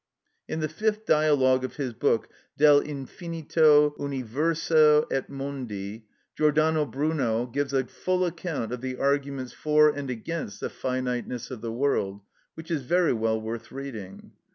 In 0.47 0.61
the 0.61 0.67
fifth 0.67 1.05
dialogue 1.05 1.63
of 1.63 1.75
his 1.75 1.93
book, 1.93 2.27
"Del 2.57 2.81
Infinito, 2.81 3.93
Universo 3.99 5.05
e 5.11 5.21
Mondi," 5.29 6.05
Giordano 6.35 6.85
Bruno 6.87 7.45
gives 7.45 7.71
a 7.71 7.85
full 7.85 8.25
account 8.25 8.73
of 8.73 8.81
the 8.81 8.97
arguments 8.97 9.53
for 9.53 9.89
and 9.89 10.09
against 10.09 10.59
the 10.59 10.71
finiteness 10.71 11.51
of 11.51 11.61
the 11.61 11.71
world, 11.71 12.21
which 12.55 12.71
is 12.71 12.81
very 12.81 13.13
well 13.13 13.39
worth 13.39 13.71
reading. 13.71 14.31